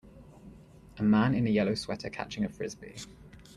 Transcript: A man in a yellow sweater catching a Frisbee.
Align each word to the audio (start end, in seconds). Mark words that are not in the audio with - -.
A 0.97 1.03
man 1.03 1.35
in 1.35 1.45
a 1.45 1.51
yellow 1.51 1.75
sweater 1.75 2.09
catching 2.09 2.43
a 2.43 2.49
Frisbee. 2.49 2.95